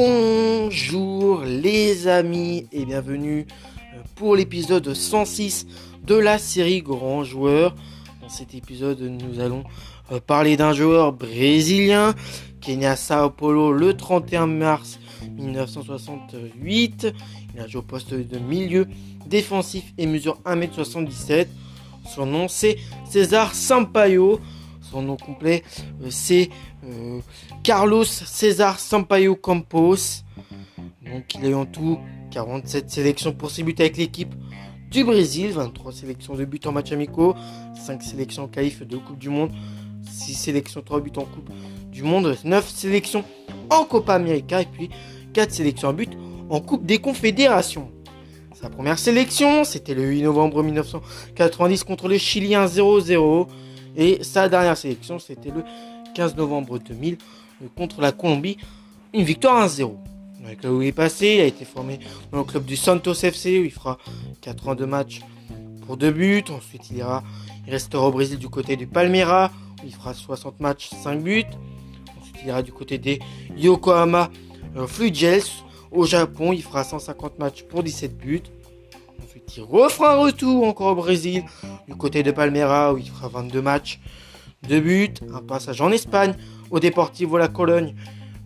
[0.00, 3.48] Bonjour les amis et bienvenue
[3.96, 5.66] euh, pour l'épisode 106
[6.06, 7.74] de la série Grand Joueur.
[8.22, 9.64] Dans cet épisode, nous allons
[10.12, 12.14] euh, parler d'un joueur brésilien
[12.60, 15.00] qui est né à Sao Paulo le 31 mars
[15.36, 17.08] 1968.
[17.54, 18.86] Il a joué au poste de milieu
[19.26, 21.48] défensif et mesure 1m77.
[22.14, 24.38] Son nom c'est César Sampaio.
[24.90, 25.62] Son nom complet
[26.02, 26.48] euh, c'est
[26.84, 27.20] euh,
[27.62, 30.24] Carlos César Sampaio Campos.
[31.04, 31.98] Donc il a eu en tout
[32.30, 34.34] 47 sélections pour ses buts avec l'équipe
[34.90, 37.34] du Brésil, 23 sélections de buts en match amicaux,
[37.86, 39.50] 5 sélections en qualif de Coupe du Monde,
[40.10, 41.50] 6 sélections, 3 buts en Coupe
[41.90, 43.24] du Monde, 9 sélections
[43.70, 44.88] en Copa América et puis
[45.34, 46.10] 4 sélections en but
[46.48, 47.90] en Coupe des Confédérations.
[48.54, 53.46] Sa première sélection, c'était le 8 novembre 1990 contre le Chilien 0-0.
[53.98, 55.64] Et sa dernière sélection, c'était le
[56.14, 57.18] 15 novembre 2000
[57.62, 58.56] euh, contre la Colombie,
[59.12, 59.96] une victoire 1-0.
[60.44, 61.98] Avec il est passé, il a été formé
[62.30, 63.98] dans le club du Santos FC où il fera
[64.40, 65.20] 82 matchs
[65.84, 66.44] pour 2 buts.
[66.48, 67.24] Ensuite, il, ira,
[67.66, 69.50] il restera au Brésil du côté du Palmeiras
[69.82, 71.44] où il fera 60 matchs, 5 buts.
[72.20, 73.18] Ensuite, il ira du côté des
[73.56, 74.30] Yokohama
[74.76, 74.86] euh,
[75.90, 78.42] au Japon, il fera 150 matchs pour 17 buts.
[79.56, 81.42] Il refera un retour encore au Brésil
[81.86, 83.98] du côté de Palmeiras où il fera 22 matchs,
[84.68, 86.34] 2 buts, un passage en Espagne
[86.70, 87.94] au Deportivo La Cologne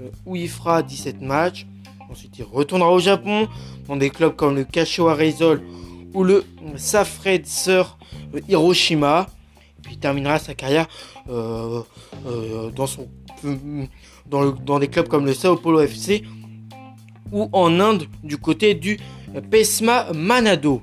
[0.00, 1.66] euh, où il fera 17 matchs.
[2.10, 3.48] Ensuite, il retournera au Japon
[3.86, 5.62] dans des clubs comme le Kashiwa Reysol
[6.14, 6.44] ou le
[6.76, 7.96] Safred Sur
[8.34, 9.26] euh, Hiroshima.
[9.82, 10.88] Puis il terminera sa carrière
[11.28, 11.82] euh,
[12.74, 12.86] dans,
[14.52, 16.24] dans, des clubs comme le Sao Paulo FC
[17.30, 18.98] ou en Inde du côté du
[19.50, 20.82] Pesma Manado.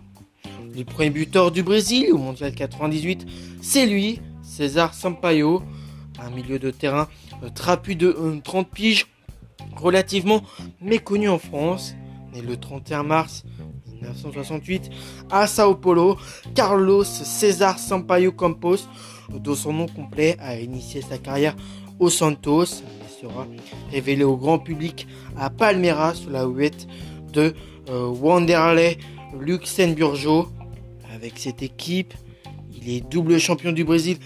[0.76, 3.26] Le premier buteur du Brésil au Mondial 98,
[3.62, 5.64] c'est lui, César Sampaio,
[6.20, 7.08] un milieu de terrain
[7.44, 8.12] euh, trapu de
[8.44, 9.08] 30 euh, piges,
[9.78, 10.42] relativement
[10.82, 11.96] méconnu en France,
[12.34, 13.46] né le 31 mars
[14.02, 14.90] 1968
[15.32, 16.18] à Sao Paulo,
[16.56, 18.80] Carlos César Sampaio Campos,
[19.30, 21.56] dont son nom complet a initié sa carrière
[22.00, 23.48] au Santos, il sera
[23.92, 25.08] révélé au grand public
[25.38, 26.86] à Palmeiras sous la huette
[27.32, 27.54] de
[27.90, 28.96] euh,
[29.40, 30.50] Luxemburgo.
[31.16, 32.14] Avec cette équipe,
[32.76, 34.18] il est double champion du Brésil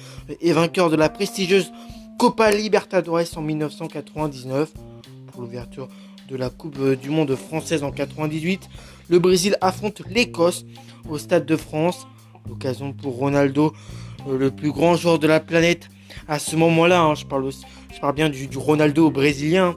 [0.41, 1.71] et vainqueur de la prestigieuse
[2.17, 4.73] Copa Libertadores en 1999
[5.31, 5.87] pour l'ouverture
[6.27, 8.67] de la Coupe du Monde française en 98.
[9.07, 10.65] Le Brésil affronte l'Écosse
[11.07, 12.07] au Stade de France.
[12.47, 13.73] L'occasion pour Ronaldo,
[14.27, 15.89] euh, le plus grand joueur de la planète
[16.27, 17.01] à ce moment-là.
[17.01, 17.13] Hein.
[17.13, 19.75] je, parle bien du, du Ronaldo brésilien.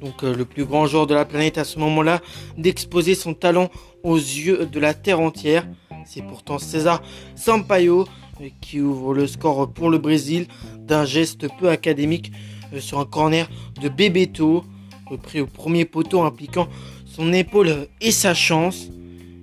[0.00, 2.20] Donc euh, le plus grand joueur de la planète à ce moment-là,
[2.56, 3.70] d'exposer son talent
[4.02, 5.66] aux yeux de la terre entière.
[6.04, 7.02] C'est pourtant César
[7.34, 8.06] Sampaio
[8.40, 10.46] euh, qui ouvre le score pour le Brésil
[10.78, 12.32] d'un geste peu académique
[12.72, 13.48] euh, sur un corner
[13.80, 14.64] de Bebeto,
[15.06, 16.68] repris au premier poteau impliquant
[17.04, 18.88] son épaule et sa chance.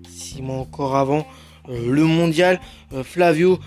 [0.09, 1.25] Six mois encore avant
[1.69, 2.62] le mondial,
[3.03, 3.59] Flavio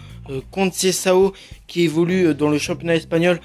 [0.50, 1.32] Conceição,
[1.66, 3.40] qui évolue dans le championnat espagnol,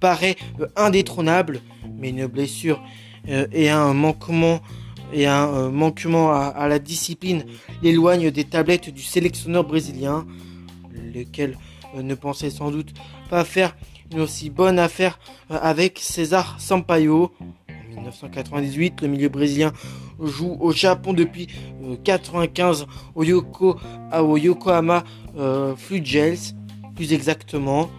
[0.00, 0.34] paraît
[0.74, 1.60] indétrônable,
[1.96, 2.82] mais une blessure
[3.28, 4.60] et un manquement
[5.12, 7.44] et un euh, manquement à, la discipline
[7.82, 10.26] l'éloigne des tablettes du sélectionneur brésilien,
[11.14, 11.58] lequel
[11.96, 12.92] euh, ne pensait sans doute
[13.28, 13.76] pas faire
[14.12, 15.18] une aussi bonne affaire
[15.50, 17.32] euh, avec César Sampaio.
[17.68, 19.72] En 1998, le milieu brésilien
[20.20, 21.48] joue au Japon depuis
[21.80, 23.76] 1995 au, Yoko,
[24.12, 25.04] Yokohama
[25.76, 26.38] Flugels,
[26.96, 27.90] plus exactement.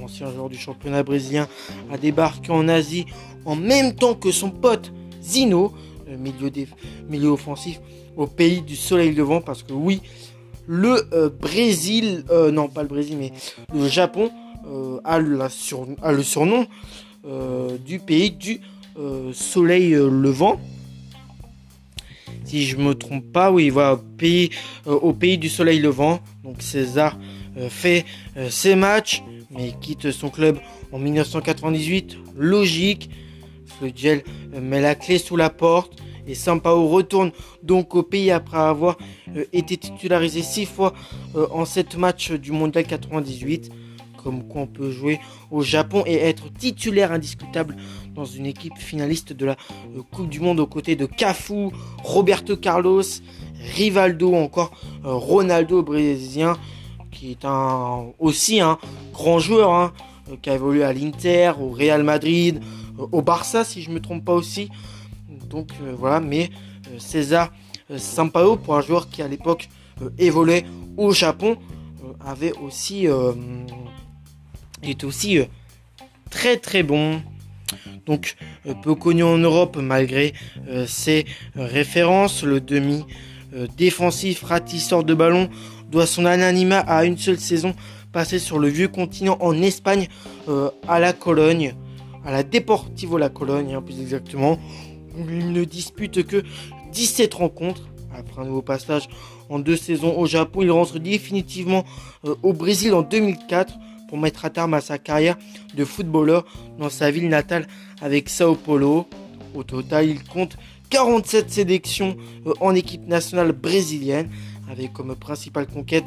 [0.00, 1.48] L'ancien joueur du championnat brésilien
[1.92, 3.06] a débarqué en Asie
[3.44, 5.72] en même temps que son pote Zino
[6.18, 6.50] milieu,
[7.08, 7.80] milieu offensif
[8.16, 10.00] au pays du soleil levant parce que oui,
[10.66, 13.32] le euh, Brésil, euh, non pas le Brésil, mais
[13.74, 14.30] le Japon
[14.68, 16.66] euh, a, la sur, a, le surnom
[17.84, 18.60] du pays du
[19.34, 20.58] soleil levant.
[22.44, 24.48] Si je me trompe pas, oui, voilà, pays,
[24.86, 26.20] au pays du soleil levant.
[26.44, 27.18] Donc César
[27.68, 28.06] fait
[28.48, 30.58] ses matchs, mais quitte son club
[30.92, 32.16] en 1998.
[32.38, 33.10] Logique.
[33.82, 34.22] Le gel
[34.58, 36.00] met la clé sous la porte
[36.30, 37.32] et Sampao retourne
[37.62, 38.96] donc au pays après avoir
[39.36, 40.94] euh, été titularisé six fois
[41.34, 43.70] euh, en sept matchs du Mondial 98.
[44.22, 45.18] Comme quoi on peut jouer
[45.50, 47.74] au Japon et être titulaire indiscutable
[48.14, 49.52] dans une équipe finaliste de la
[49.96, 51.70] euh, Coupe du Monde aux côtés de Cafu,
[52.04, 53.02] Roberto Carlos,
[53.74, 54.70] Rivaldo, encore
[55.02, 56.56] Ronaldo brésilien,
[57.10, 57.46] qui est
[58.18, 58.78] aussi un
[59.12, 59.92] grand joueur, hein,
[60.42, 62.60] qui a évolué à l'Inter, au Real Madrid,
[63.10, 64.68] au Barça si je ne me trompe pas aussi.
[65.50, 66.48] Donc euh, voilà, mais
[66.88, 67.52] euh, César
[67.90, 69.68] euh, Sampaio, pour un joueur qui à l'époque
[70.16, 70.64] évoluait
[70.96, 71.58] au Japon,
[72.24, 73.06] avait aussi,
[74.82, 75.40] est aussi
[76.30, 77.20] très très bon.
[78.06, 78.36] donc
[78.82, 80.32] peu connu en Europe malgré
[80.86, 82.44] ses références.
[82.44, 83.04] Le demi
[83.76, 85.50] défensif ratisseur de ballon
[85.90, 87.74] doit son anonymat à une seule saison
[88.10, 90.08] passée sur le vieux continent en Espagne
[90.88, 91.74] à la Cologne,
[92.24, 94.58] à la Deportivo La Cologne hein, plus exactement.
[95.16, 96.42] Il ne dispute que
[96.92, 99.08] 17 rencontres après un nouveau passage
[99.48, 100.62] en deux saisons au Japon.
[100.62, 101.84] Il rentre définitivement
[102.24, 103.74] euh, au Brésil en 2004
[104.08, 105.36] pour mettre à terme à sa carrière
[105.74, 106.44] de footballeur
[106.78, 107.66] dans sa ville natale
[108.00, 109.06] avec Sao Paulo.
[109.54, 110.56] Au total, il compte
[110.90, 112.16] 47 sélections
[112.46, 114.28] euh, en équipe nationale brésilienne
[114.70, 116.06] avec comme principale conquête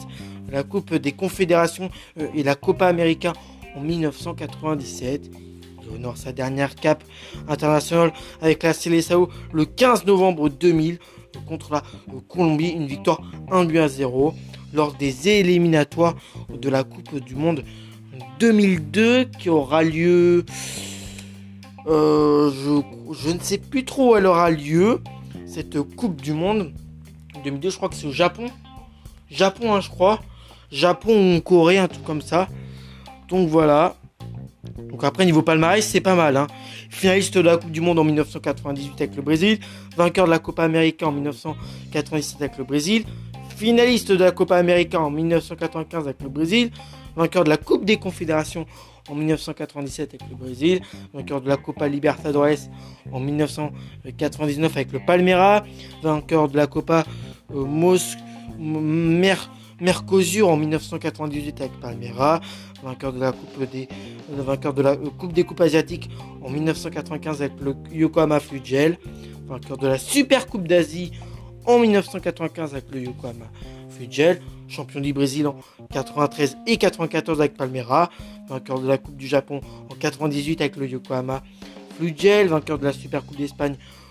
[0.50, 1.89] la Coupe des Confédérations
[2.19, 3.33] euh, et la Copa América
[3.75, 5.31] en 1997.
[5.83, 7.03] Il honore sa dernière cape
[7.47, 11.00] internationale avec la Seleção le 15 novembre 2000
[11.47, 11.83] contre la
[12.27, 13.21] Colombie, une victoire
[13.51, 14.33] 1 but à 0
[14.74, 16.15] lors des éliminatoires
[16.50, 17.63] de la Coupe du Monde
[18.39, 20.45] 2002 qui aura lieu.
[21.86, 22.50] Euh,
[23.12, 25.01] je, ne sais plus trop où elle aura lieu
[25.45, 26.74] cette Coupe du Monde
[27.44, 27.69] 2002.
[27.69, 28.47] Je crois que c'est au Japon.
[29.29, 30.21] Japon, hein, je crois.
[30.71, 32.47] Japon ou Corée, un truc comme ça.
[33.27, 33.95] Donc voilà.
[34.77, 36.38] Donc après, niveau palmarès, c'est pas mal.
[36.38, 36.48] Hein.
[36.89, 39.60] Finaliste de la Coupe du Monde en 1998 avec le Brésil.
[39.98, 43.04] Vainqueur de la Copa América en 1997 avec le Brésil.
[43.57, 46.71] Finaliste de la Copa América en 1995 avec le Brésil.
[47.15, 48.65] Vainqueur de la Coupe des Confédérations
[49.10, 50.81] en 1997 avec le Brésil.
[51.13, 52.69] Vainqueur de la Copa Libertadores
[53.12, 55.63] en 1999 avec le Palmeiras.
[56.01, 57.04] Vainqueur de la Copa
[57.54, 57.65] euh,
[59.81, 62.42] Mercosur en 1998 avec Palmeiras,
[62.84, 63.88] vainqueur de la Coupe des,
[64.30, 66.10] vainqueur de la euh, Coupe des Coupes asiatiques
[66.42, 68.98] en 1995 avec le Yokohama Flugel,
[69.48, 71.12] vainqueur de la Super Coupe d'Asie
[71.66, 73.46] en 1995 avec le Yokohama
[73.90, 75.56] Flugel, champion du Brésil en
[75.92, 78.10] 93 et 94 avec Palmeiras,
[78.48, 81.44] vainqueur de la Coupe du Japon en 98 avec le Yokohama
[81.98, 84.02] Flugel, vainqueur de la Super Coupe d'Espagne en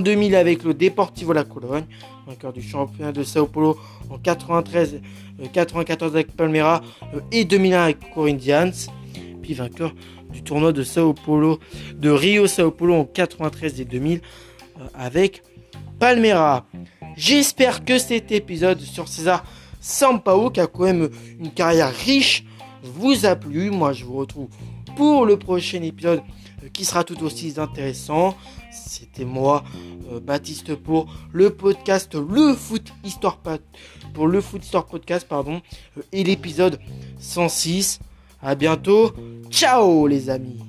[0.00, 1.84] 2000 avec le Deportivo La Cologne,
[2.26, 3.76] vainqueur du championnat de Sao Paulo
[4.10, 5.00] en 93,
[5.52, 6.82] 94 euh, avec Palmeiras
[7.14, 8.70] euh, et 2001 avec Corinthians,
[9.42, 9.94] puis vainqueur
[10.30, 11.58] du tournoi de Sao Paulo,
[11.94, 15.42] de Rio Sao Paulo en 93 et 2000 euh, avec
[15.98, 16.64] Palmeiras.
[17.16, 19.44] J'espère que cet épisode sur César
[19.80, 21.08] Sampaio, qui a quand même
[21.40, 22.44] une carrière riche,
[22.82, 23.70] vous a plu.
[23.70, 24.48] Moi, je vous retrouve
[24.96, 26.20] pour le prochain épisode
[26.72, 28.36] qui sera tout aussi intéressant.
[28.70, 29.64] C'était moi,
[30.10, 33.38] euh, Baptiste, pour le podcast Le Foot Histoire
[34.14, 35.60] pour le Foot Histoire Podcast, pardon,
[35.96, 36.78] euh, et l'épisode
[37.18, 38.00] 106.
[38.40, 39.12] À bientôt.
[39.50, 40.67] Ciao les amis.